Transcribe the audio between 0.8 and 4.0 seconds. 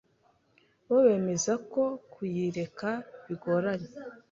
bo bemeza ko kuyireka bigoranye.